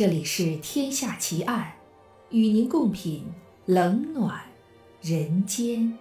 [0.00, 1.74] 这里是《天下奇案》，
[2.34, 3.22] 与您共品
[3.66, 4.42] 冷暖
[5.02, 5.98] 人间。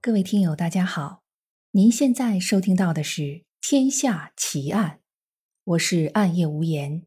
[0.00, 1.22] 各位听友，大家好，
[1.70, 3.22] 您现在收听到的是
[3.60, 4.90] 《天下奇案》，
[5.62, 7.04] 我是暗夜无言。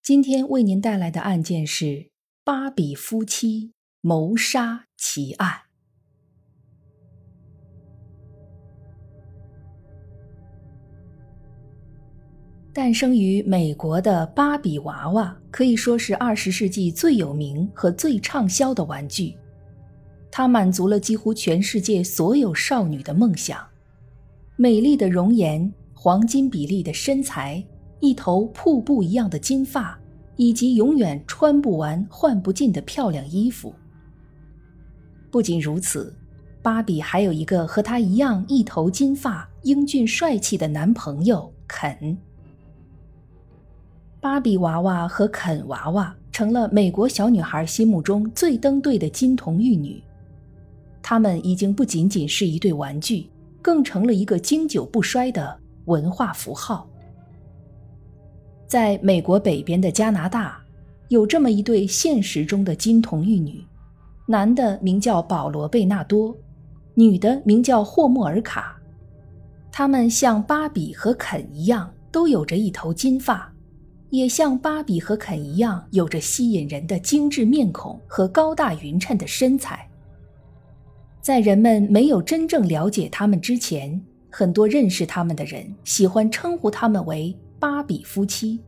[0.00, 2.12] 今天为您带来的案件是
[2.44, 5.62] 芭比夫妻谋杀奇案。
[12.74, 19.36] 诞生于美国的芭比娃娃可以说是二十世纪最有名和最畅销的玩具。
[20.30, 23.62] 它满足了几乎全世界所有少女的梦想：
[24.56, 27.62] 美丽的容颜、黄金比例的身材、
[28.00, 30.00] 一头瀑布一样的金发，
[30.36, 33.74] 以及永远穿不完、换不尽的漂亮衣服。
[35.30, 36.16] 不仅如此，
[36.62, 42.16] 芭比还有一个和她一样一头金发、英俊帅气的男朋友肯。
[44.22, 50.00] 芭比娃娃和肯娃娃成了美国小女孩心目中最登对的金童玉女，
[51.02, 53.28] 她们已经不仅仅是一对玩具，
[53.60, 56.88] 更成了一个经久不衰的文化符号。
[58.68, 60.56] 在美国北边的加拿大，
[61.08, 63.60] 有这么一对现实中的金童玉女，
[64.24, 66.32] 男的名叫保罗·贝纳多，
[66.94, 68.80] 女的名叫霍莫尔卡。
[69.72, 73.51] 他们像芭比和肯一样，都有着一头金发。
[74.12, 79.88] 也像芭比和肯一样，有着吸引人的精致面孔和高大匀称的身材。
[81.22, 88.60] 在人们没有真正了解他们之前，很多认识他们的人喜欢称呼他们为“芭比夫妻”。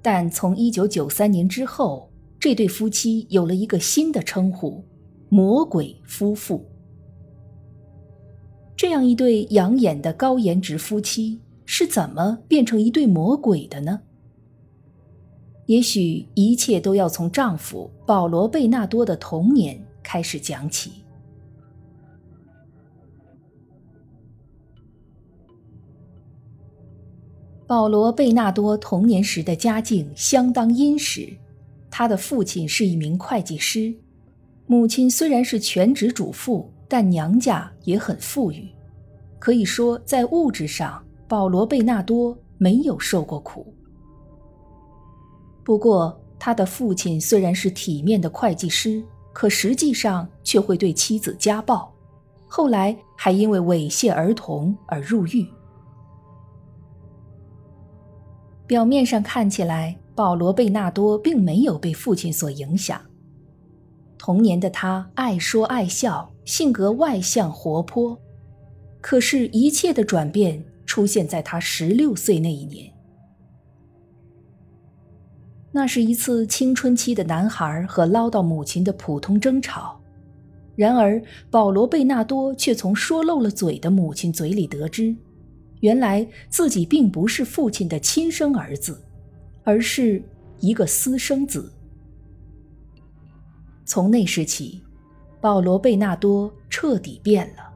[0.00, 4.82] 但从1993年之后，这对夫妻有了一个新的称呼
[5.28, 6.64] ——“魔鬼夫妇”。
[8.74, 11.38] 这样一对养眼的高颜值夫妻。
[11.80, 14.00] 是怎么变成一对魔鬼的呢？
[15.66, 20.90] 也许一切都要从丈夫保罗·贝纳多的童年开始讲起。
[27.64, 31.32] 保罗·贝纳多童年时的家境相当殷实，
[31.88, 33.94] 他的父亲是一名会计师，
[34.66, 38.68] 母亲虽然是全职主妇，但娘家也很富裕，
[39.38, 41.04] 可以说在物质上。
[41.28, 43.74] 保罗·贝纳多没有受过苦，
[45.62, 51.92] 不过他的父亲虽然是体面的会计师，可实际上却会对妻子家暴，
[52.46, 55.46] 后来还因为猥亵儿童而入狱。
[58.66, 62.98] 表面上看起来，保罗·贝纳多并没有被父亲所影响。
[64.16, 68.18] 童年的他爱说爱笑，性格外向活泼，
[69.00, 70.64] 可是，一切的转变。
[70.88, 72.90] 出现在他十六岁那一年，
[75.70, 80.00] 那是一次青春期的男孩和唠叨母亲的普通争吵。
[80.74, 85.14] 然而，保罗·贝纳多却从说漏了嘴的母亲嘴里得知，
[85.80, 88.98] 原来自己并不是父亲的亲生儿子，
[89.64, 90.22] 而是
[90.58, 91.70] 一个私生子。
[93.84, 94.82] 从那时起，
[95.38, 97.67] 保罗·贝纳多彻底变了。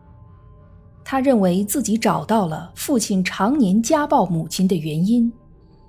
[1.13, 5.31] 他认为自己找到了父亲常年家暴母亲的原因，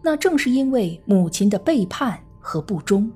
[0.01, 3.09] 那正是因为母亲的背叛和不忠。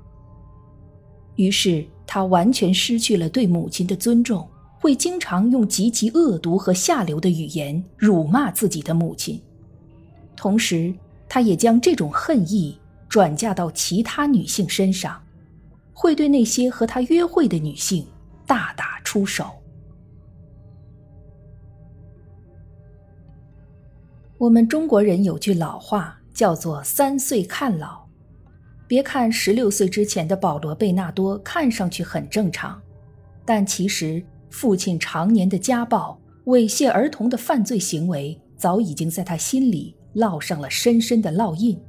[1.35, 4.47] 于是他完全失去了对母亲的尊重，
[4.79, 9.37] 会经常用极其恶毒和下流的语言辱骂自己的母亲。
[10.33, 10.95] 同时，
[11.27, 12.79] 他也将这种恨意
[13.09, 15.21] 转嫁到其他女性身上，
[15.91, 18.07] 会对那些和他约会的女性
[18.45, 19.49] 大打出手。
[24.39, 28.05] 我们中国人有句老话，叫做“三岁看老”。
[28.87, 32.79] 别看十六岁之前的保罗·贝纳多看上去很正常，
[33.43, 41.79] 但其实父亲常年的家暴、猥亵儿童的犯罪行为，早已经在他心里烙上了深深的烙印。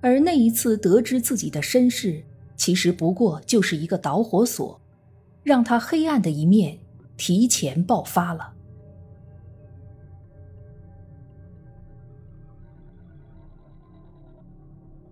[0.00, 2.24] 而那一次得知自己的身世，
[2.56, 4.80] 其实不过就是一个导火索，
[5.42, 6.78] 让他黑暗的一面
[7.18, 8.54] 提前爆发了。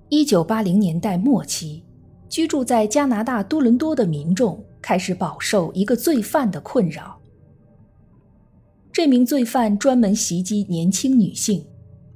[0.08, 1.82] 一九八零年代末期，
[2.28, 7.18] 居住在加拿大多伦多的民众开始饱受一个罪犯的困扰。
[8.92, 11.66] 这名罪犯专门袭击年轻女性，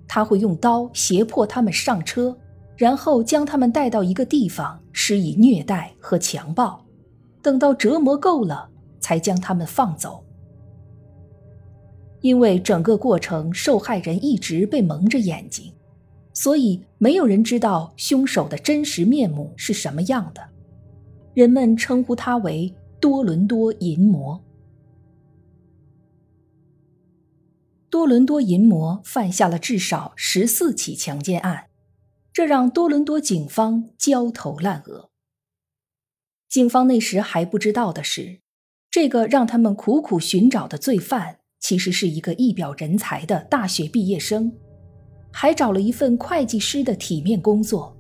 [0.07, 2.37] 他会用刀胁迫他们上车，
[2.77, 6.81] 然后将他们带到一个地方施以虐待和强暴，
[7.43, 8.71] 等到折磨够了，
[9.01, 10.25] 才将他们放走。
[12.21, 15.73] 因为整个过程受害人一直被蒙着眼睛，
[16.41, 20.41] 所以没有人知道凶手的真实面目是什么样的。
[21.35, 24.43] 人们称呼他为多伦多淫魔。
[27.91, 31.67] 多伦多淫魔犯下了至少十四起强奸案，
[32.33, 35.11] 这让多伦多警方焦头烂额。
[36.49, 38.41] 警方那时还不知道的是，
[38.91, 41.41] 这个让他们苦苦寻找的罪犯。
[41.59, 44.51] 其实是一个一表人才的大学毕业生，
[45.33, 47.97] 还找了一份会计师的体面工作，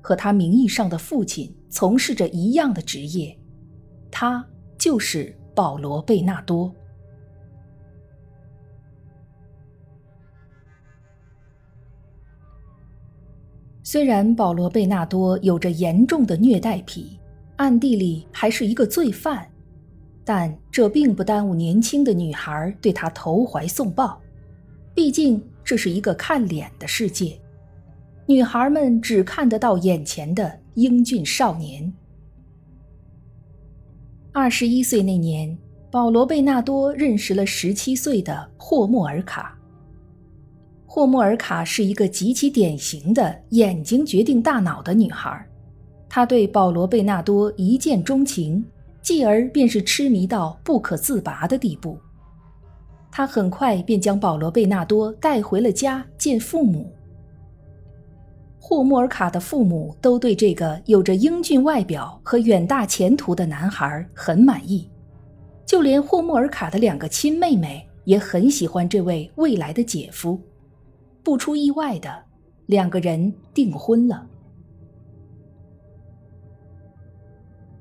[0.00, 3.36] 和他名义上的父亲从事着一样的职业。
[4.10, 4.44] 他
[4.78, 6.72] 就是保罗·贝纳多。
[13.82, 17.18] 虽然保罗·贝纳多有着严重的虐待癖，
[17.56, 19.48] 暗地里还是一个罪犯。
[20.24, 24.18] 但这并不耽误年轻的女孩对他投怀送抱，
[24.94, 27.40] 毕竟这是一个看脸的世界，
[28.26, 31.92] 女孩们只看得到眼前的英俊少年。
[34.32, 35.56] 二十一岁那年，
[35.90, 39.58] 保罗·贝纳多认识了十七岁的霍莫尔卡。
[40.86, 45.44] 霍莫尔卡是一个极其典型的眼睛决定大脑的女孩，
[46.08, 48.64] 她对保罗·贝纳多一见钟情。
[49.02, 51.98] 继而便是痴迷到不可自拔的地步。
[53.16, 56.92] 他很快便将保罗·贝纳多带回了家见父母。
[58.58, 64.90] 霍莫尔卡的父母都对这个有着英俊外表和远大前途的男孩很满意，
[65.64, 70.36] 就连霍莫尔卡的两个亲妹妹也很喜欢这位未来的姐夫。
[71.22, 72.12] 不出意外的，
[72.66, 74.26] 两个人订婚了。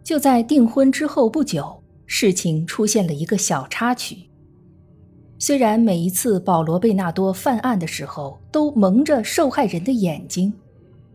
[0.03, 4.29] 就在订婚之后不久，事情出现了一个小插曲。
[5.45, 10.53] 虽然每一次保罗·贝纳多犯案的时候都蒙着受害人的眼睛，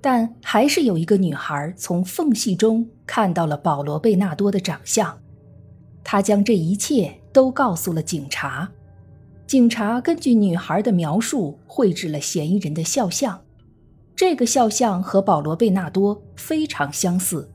[0.02, 5.18] 但还是有一个女孩从缝隙中看到了保罗·贝纳多的长相。
[6.04, 8.70] 她将这一切都告诉了警察。
[9.46, 13.40] 警察根据女孩的描述绘制了嫌疑人的肖像，
[14.14, 17.50] 这个肖像和保罗·贝纳多非常相似。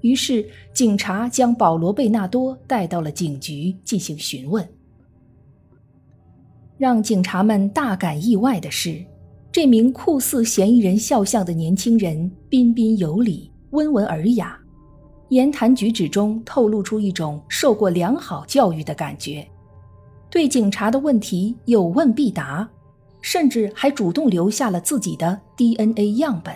[0.00, 4.68] 于是，警察将保罗·贝纳多带到了警局进行询问。
[6.78, 9.04] 让警察们大感意外的是，
[9.50, 14.56] 这名酷似嫌疑人肖像的年轻人彬彬有礼、温文尔雅，
[15.30, 19.44] 言谈举止中透露出一种受过良好教育的感觉，
[20.30, 22.68] 对警察的问题有问必答，
[23.20, 26.54] 甚至还主动留下了自己的 DNA 样本。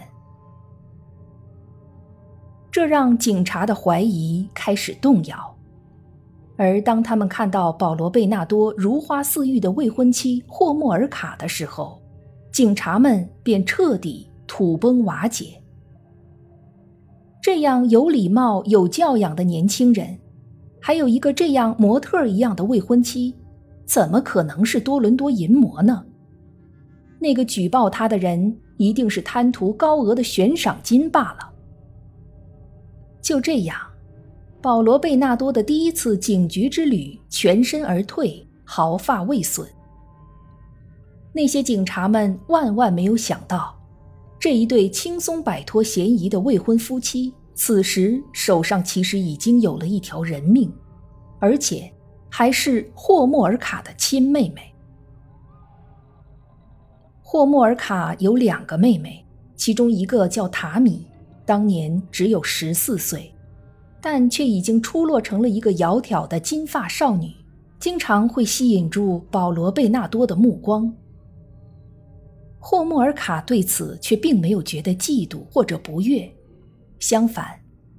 [2.70, 5.56] 这让警察的怀疑开始动摇，
[6.62, 12.00] 而当他们看到保罗·贝纳多如花似玉的未婚妻霍莫尔卡的时候，
[12.52, 15.60] 警察们便彻底土崩瓦解。
[17.42, 20.16] 这样有礼貌、有教养的年轻人，
[20.80, 23.34] 还有一个这样模特一样的未婚妻，
[23.84, 26.04] 怎么可能是多伦多淫魔呢？
[27.18, 31.50] 那个举报他的人一定是贪图高额的悬赏金罢了。
[33.20, 33.76] 就这样，
[34.62, 39.68] 保罗·贝纳多的第一次警局之旅全身而退，毫发未损。
[41.32, 43.76] 那些警察们万万没有想到，
[44.38, 50.72] 这一对轻松摆脱嫌疑的未婚夫妻，此时手上其实已经有了一条人命，
[51.40, 51.92] 而且
[52.30, 54.72] 还是霍莫尔卡的亲妹妹。
[57.20, 59.26] 霍莫尔卡有两个妹妹，
[59.56, 61.08] 其中一个叫塔米。
[61.44, 63.31] 当年只有十四岁，
[64.02, 67.32] 但却已经出落成了一个窈窕的金发少女，
[67.78, 70.92] 经常会吸引住保罗·贝纳多的目光。
[72.58, 76.28] 霍莫尔卡对此却并没有觉得嫉妒或者不悦，
[76.98, 77.58] 相反，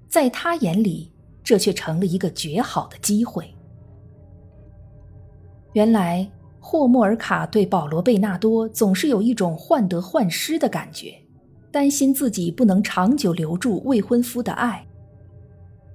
[0.10, 1.10] 在他眼里，
[1.42, 3.54] 这却成了一个绝好的机会。
[5.72, 6.30] 原来，
[6.60, 11.16] 霍莫尔卡对保罗·贝纳多总是有一种患得患失的感觉。
[11.72, 14.86] 担心自己不能长久留住未婚夫的爱，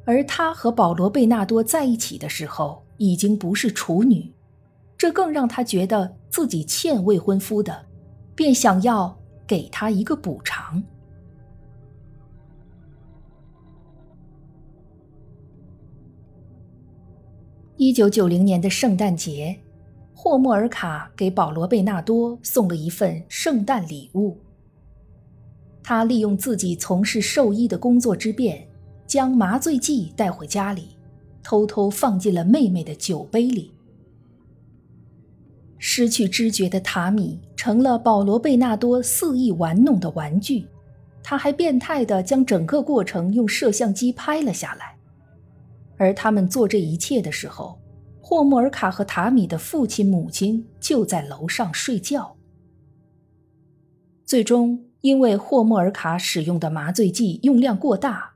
[0.09, 4.33] 而她和保罗·贝纳多在一起的时候已经不是处女，
[4.97, 7.85] 这更让她觉得自己欠未婚夫的，
[8.35, 9.15] 便想要
[9.47, 10.83] 给他一个补偿。
[17.77, 19.55] 一九九零年的圣诞节，
[20.15, 24.39] 霍莫尔卡给保罗·贝纳多送了一份圣诞礼物。
[25.83, 28.68] 他利用自己从事兽医的工作之便，
[29.09, 30.91] 将麻醉剂带回家里，
[31.43, 33.73] 偷偷放进了妹妹的酒杯里。
[35.79, 40.67] 失去知觉的塔米成了保罗·贝纳多肆意玩弄的玩具，
[41.23, 44.95] 他还变态地将整个过程用摄像机拍了下来。
[45.97, 47.79] 而他们做这一切的时候，
[48.21, 52.37] 霍莫尔卡和塔米的父亲、母亲就在楼上睡觉。
[54.27, 58.28] 最终，因为霍莫尔卡使用的麻醉剂用量过大，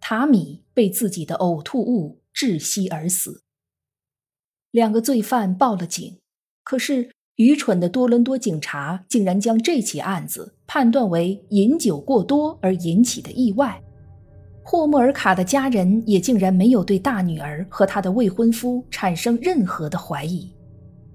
[0.00, 3.42] 塔米被自己的呕吐物窒息而死。
[4.70, 6.18] 两个罪犯报了警。
[6.62, 13.82] 可是，愚蠢的多伦多警察竟然将这起案子判断为饮酒过多而引起的意外。
[14.62, 20.54] 霍莫尔卡的家人也竟然没有对大女儿和她的未婚夫产生任何的怀疑，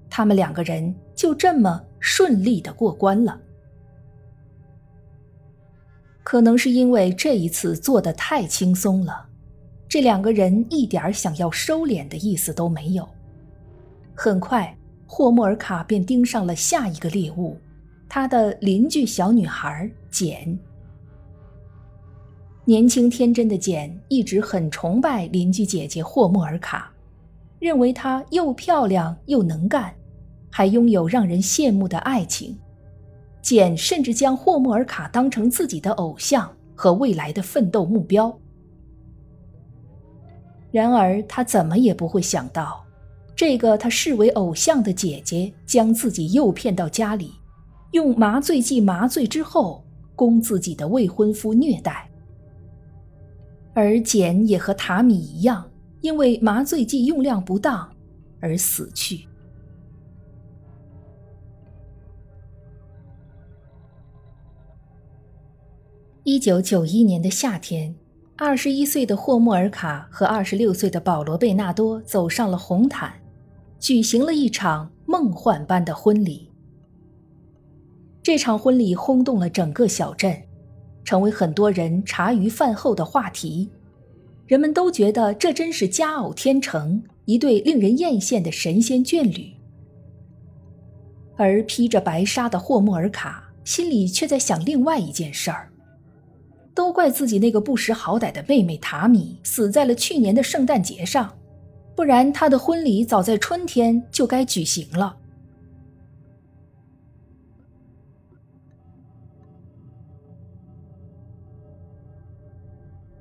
[0.09, 3.39] 他们两个人就这么顺利的过关了。
[6.25, 9.25] 可能是因为这一次做的太轻松了，
[9.88, 13.08] 这两个人一点想要收敛的意思都没有。
[14.13, 14.75] 很快。
[15.08, 17.55] 霍莫尔卡便盯上了下一个猎物，
[18.10, 20.58] 他的邻居小女孩简。
[22.65, 26.91] 年轻天真的简一直很崇拜邻居姐姐霍莫尔卡，
[27.60, 29.94] 认为她又漂亮又能干，
[30.50, 32.58] 还拥有让人羡慕的爱情。
[33.45, 38.35] 简甚至将霍莫尔卡当成自己的偶像和未来的奋斗目标。
[40.71, 42.83] 然而，他怎么也不会想到。
[43.35, 47.33] 这个他视为偶像的姐姐将自己诱骗到家里，
[47.91, 49.85] 用麻醉剂麻醉之后，
[50.15, 52.09] 供自己的未婚夫虐待。
[53.75, 55.69] 而简也和塔米一样，
[56.01, 57.87] 因为麻醉剂用量不当
[58.39, 59.27] 而死去。
[66.27, 67.94] 一九九一年的夏天，
[68.36, 73.13] 二十一岁的霍莫尔卡和二十六岁的保罗贝纳多走上了红毯。
[73.79, 76.50] 举行了一场梦幻般的婚礼。
[78.24, 80.36] 这场婚礼轰动了整个小镇，
[81.03, 83.70] 成为很多人茶余饭后的话题。
[84.48, 89.53] 人们都觉得这真是佳偶天成，一对令人艳羡的神仙眷侣。
[91.36, 95.70] 而披着白纱的霍莫尔卡心里却在想另外一件事儿：
[96.75, 101.34] 都怪自己那个不识好歹的妹妹塔米死在了去年的圣诞节上。
[101.96, 105.15] 不然，他的婚礼早在春天就该举行了。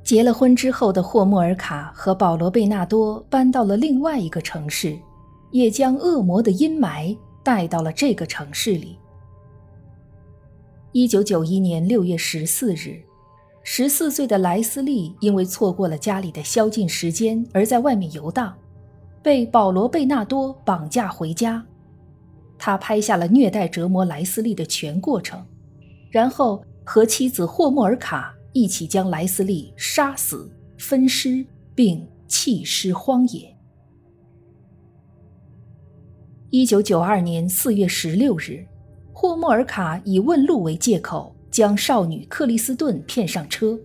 [0.03, 4.99] 结了婚之后的霍莫尔卡和保罗贝纳多搬到了另外一个城市，
[5.53, 8.99] 也将恶魔的阴霾带到了这个城市里。
[10.93, 13.01] 一九九一年六月十四日，
[13.66, 18.54] 十四岁的莱斯利因为错过了家里的宵禁时间，而在外面游荡。
[19.23, 21.64] 被保罗·贝纳多绑架回家，
[22.59, 25.42] 他拍下了虐待折磨莱斯利的全过程，
[26.11, 31.42] 然后和妻子霍莫尔卡一起将莱斯利杀死、分尸
[31.75, 33.56] 并弃尸荒野。
[36.50, 38.62] 一九九二年四月十六日，
[39.11, 43.79] 霍莫尔卡以问路为借口，将少女克里斯顿骗上车。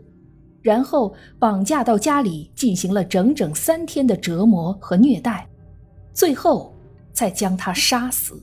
[0.60, 5.48] 然后绑架到家里，进行了整整三天的折磨和虐待，
[6.12, 6.74] 最后
[7.14, 8.42] 再将他杀死。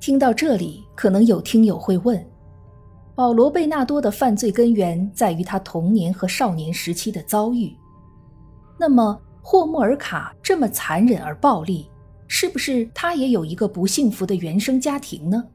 [0.00, 2.26] 听到这里，可能有听友会问：
[3.14, 7.76] 保罗·贝纳多的犯罪根源在于他童年和少年时期的遭遇，
[8.78, 11.88] 那么霍莫尔卡这么残忍而暴力，
[12.32, 15.48] 是不是他也有一个不幸福的原生家庭呢？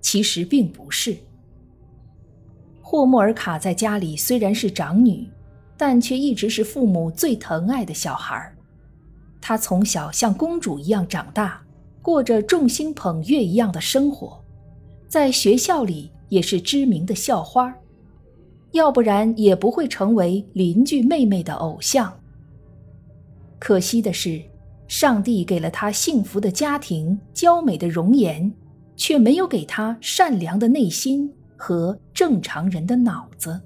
[0.00, 1.16] 其实并不是。
[2.82, 5.28] 霍莫尔卡在家里虽然是长女，
[5.76, 8.52] 但却一直是父母最疼爱的小孩
[9.40, 11.62] 她从小像公主一样长大，
[12.02, 14.42] 过着众星捧月一样的生活，
[15.06, 17.72] 在学校里也是知名的校花
[18.72, 22.18] 要不然也不会成为邻居妹妹的偶像。
[23.60, 24.42] 可惜的是，
[24.88, 28.52] 上帝给了她幸福的家庭、娇美的容颜。
[28.98, 33.60] 却没有给他善良的内心和正常人的脑子。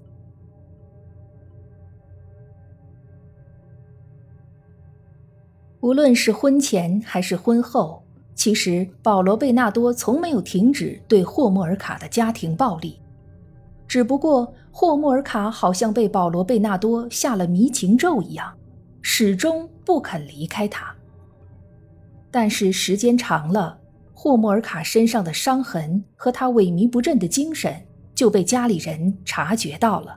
[5.81, 13.01] 无论是婚前还是婚后，其实保罗·贝纳多从没有停止对霍莫尔卡的家庭暴力，
[13.89, 18.53] 只不过霍莫尔卡好像被保罗·贝纳多下了迷情咒一样，
[19.01, 20.95] 始终不肯离开他。
[22.33, 23.79] 但是时间长了。
[24.15, 27.75] 霍莫尔卡身上的伤痕和他萎靡不振的精神
[28.15, 30.17] 就被家里人察觉到了。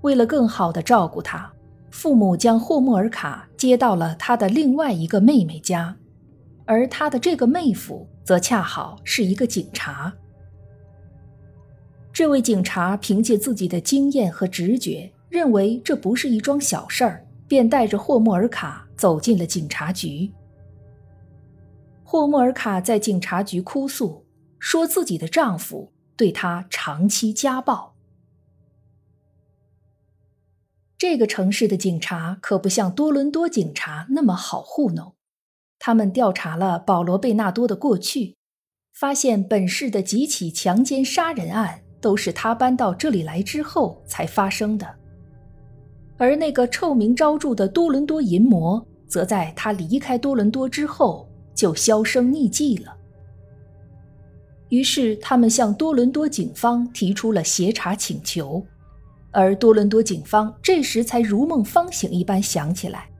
[0.00, 1.52] 为了更好的照顾他，
[1.90, 5.94] 父母将霍莫尔卡接到了他的另外一个妹妹家，
[6.64, 10.10] 而他的这个妹夫则恰好是一个警察。
[12.10, 20.30] 这位警察凭借自己的经验和直觉，认为这不是一桩小事儿，便带着霍莫尔卡走进了警察局。
[22.10, 24.24] 霍莫尔卡在警察局哭诉，
[24.58, 27.94] 说自己的丈夫对她长期家暴。
[30.96, 35.16] 这个城市的警察可不像多伦多警察那么好糊弄。
[35.78, 38.38] 他们调查了保罗·贝纳多的过去，
[38.94, 44.96] 发现本市的几起强奸杀人案都是他搬到这里来之后才发生的，
[46.16, 51.27] 而那个臭名昭著的多伦多淫魔，则在他离开多伦多之后
[51.58, 52.94] 就销声匿迹了。
[54.68, 58.64] 于是，他们向多伦多警方提出了协查请求。
[59.32, 63.10] 而多伦多警方这时才如梦方醒一般想起来，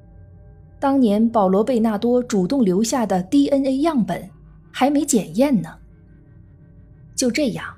[0.79, 4.31] 当年保罗·贝纳多主动留下的 DNA 样本
[4.71, 5.69] 还没检验呢。
[7.17, 7.75] 就这样，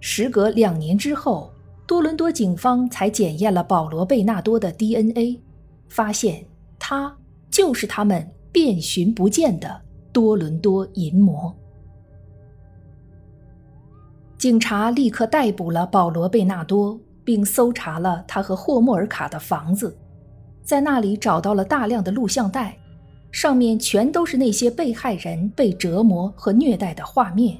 [0.00, 1.52] 时隔两年之后，
[1.86, 5.40] 多伦多警方才检验了保罗·贝纳多的 DNA，
[5.90, 6.46] 发现
[6.78, 7.14] 他
[7.50, 9.80] 就是他们遍寻不见的
[10.12, 11.54] 多伦多淫魔。
[14.38, 16.98] 警察立刻逮捕了保罗·贝纳多。
[17.22, 19.96] 并搜查了他和霍莫尔卡的房子，
[20.64, 22.76] 在那里找到了大量的录像带，
[23.30, 27.56] 上面全都是那些被害人被折磨和虐待的画面。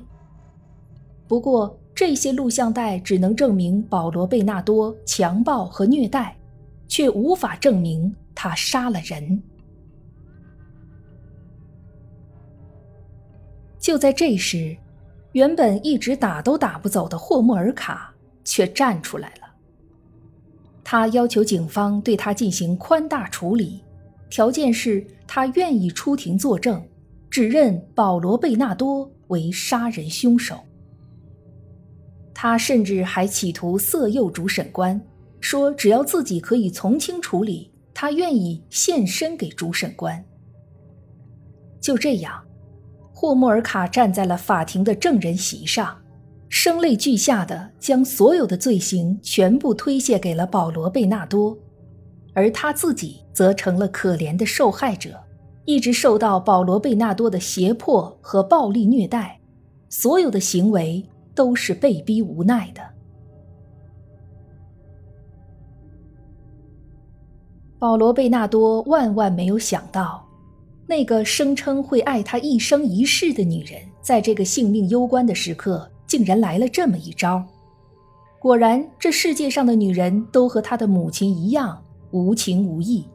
[1.29, 6.37] 不过，这些录像带只能证明保罗·贝纳多强暴和虐待，
[6.89, 9.41] 却无法证明他杀了人。
[13.91, 14.77] 就在这时，
[15.33, 19.53] 原本一直打都打不走的霍莫尔卡却站出来了。
[20.85, 23.83] 他要求警方对他进行宽大处理，
[24.31, 26.81] 条件是他愿意出庭作证，
[27.29, 30.61] 指认保罗·贝纳多为杀人凶手。
[32.33, 35.05] 他甚至还企图色诱主审官，
[35.41, 40.25] 说只要自己可以从轻处理，他愿意献身给主审官。
[41.81, 42.41] 就这样，
[43.21, 45.95] 霍莫尔卡站在了法庭的证人席上。
[46.49, 51.55] 声泪俱下的将所有的罪行全部推卸给了保罗·贝纳多，
[52.33, 55.21] 而他自己则成了可怜的受害者，
[55.67, 59.39] 一直受到保罗·贝纳多的胁迫和暴力虐待，
[59.91, 62.81] 所有的行为都是被逼无奈的。
[67.79, 70.27] 保罗·贝纳多万万没有想到，
[70.91, 75.89] 那个声称会爱他一生一世的女人，在这个性命攸关的时刻。
[76.05, 77.41] 竟然来了这么一招！
[78.41, 83.07] 果然，这世界上的女人都和她的母亲一样无情无义。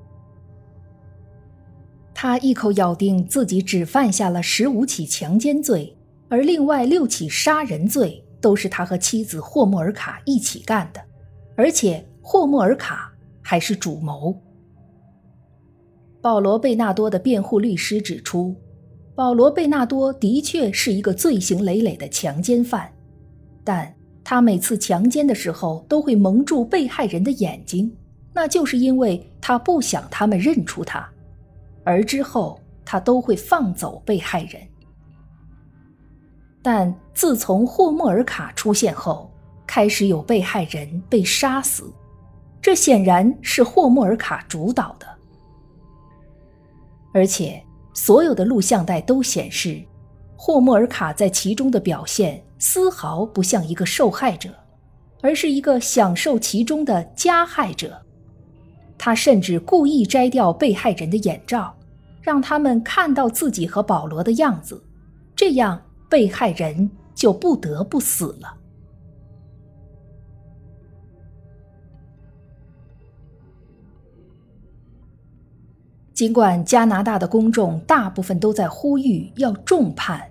[2.14, 5.94] 他一口咬定自己只犯下了十五起强奸罪，
[6.30, 11.02] 而另外六起杀人罪都是他和妻子霍莫尔卡一起干的，
[11.58, 13.12] 而且霍莫尔卡
[13.42, 14.34] 还是主谋。
[16.26, 18.56] 保罗·贝纳多的辩护律师指出。
[19.14, 22.92] 保罗·贝纳多的确是一个罪行累累的强奸犯，
[23.64, 27.96] 但他每次强奸的时候都会蒙住被害人的眼睛，
[28.34, 31.08] 那就是因为他不想他们认出他，
[31.84, 34.60] 而之后他都会放走被害人。
[36.64, 39.30] 但自从霍莫尔卡出现后，
[39.68, 41.84] 开始有被害人被杀死，
[42.60, 45.06] 这显然是霍莫尔卡主导的，
[47.16, 47.60] 而且。
[47.98, 49.82] 所有的录像带都显示，
[50.36, 54.50] 霍莫尔卡在其中的表现丝毫不像一个受害者，
[55.22, 57.98] 而是一个享受其中的加害者。
[58.98, 61.74] 他甚至故意摘掉被害人的眼罩，
[62.22, 64.84] 让他们看到自己和保罗的样子，
[65.38, 68.58] 这样被害人就不得不死了。
[76.16, 80.22] 尽管加拿大的公众大部分都在呼吁要重判，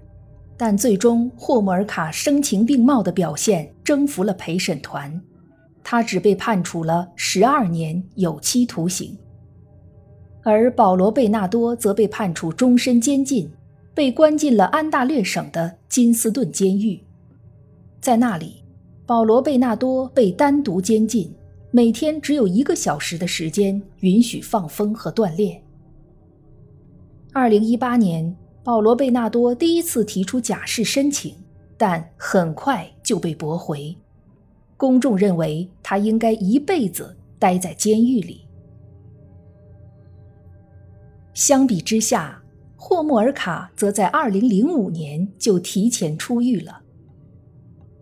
[0.56, 5.20] 但最终霍莫尔卡声情并茂的表现征服了陪审团，
[5.82, 9.14] 他只被判处了十二年有期徒刑，
[10.42, 13.52] 而保罗·贝纳多则被判处终身监禁，
[13.92, 16.98] 被关进了安大略省的金斯顿监狱。
[18.00, 18.64] 在那里，
[19.04, 21.30] 保罗·贝纳多被单独监禁，
[21.70, 25.60] 每天只有一个小时的时间允许放风和锻炼。
[27.34, 31.34] 二零一八年，保罗·贝纳多第一次提出假释申请，
[31.76, 33.92] 但很快就被驳回。
[34.76, 38.46] 公众认为他应该一辈子待在监狱里。
[41.32, 42.40] 相比之下，
[42.76, 46.82] 霍莫尔卡则在2005年就提前出狱了。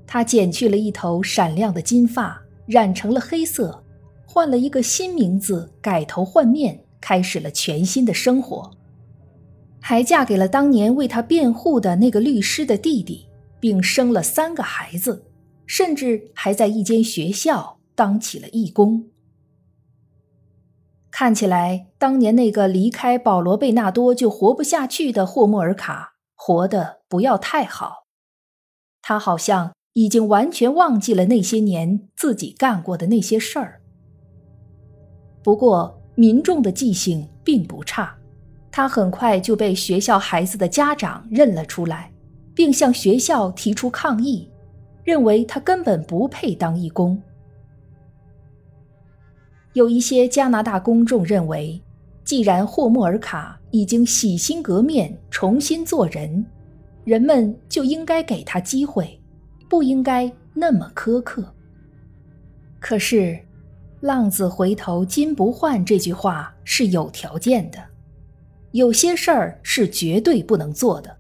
[0.07, 3.83] 他剪去了一头闪亮的金发，染成了黑色，
[4.27, 8.71] 换了一个新名字，改头换面，开始了全新的生活，
[9.85, 15.27] 还嫁给了当年为他辩护的那个律师的弟弟，并生了三个孩子，
[15.67, 19.07] 甚至还在一间学校当起了义工。
[21.11, 28.07] 看起来，当年那个离开保罗·贝纳多就活不下去的霍莫尔卡，活得不要太好。
[29.03, 33.83] 他好像已经完全忘记了那些年自己干过的那些事儿。
[35.43, 38.17] 不过，民众的记性并不差，
[38.73, 42.11] 他很快就被学校孩子的家长认了出来，
[42.55, 44.49] 并向学校提出抗议，
[45.05, 47.21] 认为他根本不配当义工。
[49.75, 51.81] 有一些加拿大公众认为，
[52.25, 56.45] 既然霍莫尔卡已经洗心革面、重新做人，
[57.05, 59.21] 人们就应该给他机会，
[59.69, 61.45] 不应该那么苛刻。
[62.81, 63.39] 可是
[64.01, 67.79] ，“浪子回头金不换”这句话是有条件的，
[68.73, 71.17] 有些事儿是绝对不能做的，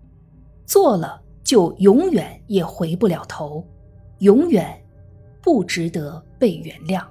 [0.66, 3.64] 做了就永远也回不了头，
[4.18, 4.82] 永远
[5.40, 7.04] 不值得被原谅。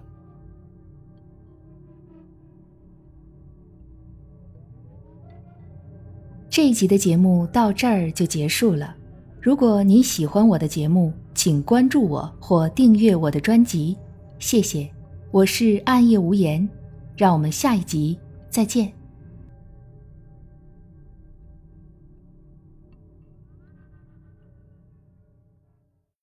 [6.49, 8.95] 这一集的节目到这儿就结束了。
[9.39, 13.97] 如果你喜欢我的节目，请关注我或订阅我的专辑，
[14.37, 14.89] 谢谢。
[15.31, 16.67] 我是暗夜无言，
[17.15, 19.00] 让我们下一集再见。